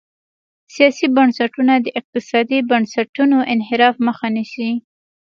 [0.73, 4.71] سیاسي بنسټونه د اقتصادي بنسټونو انحراف مخه نیسي.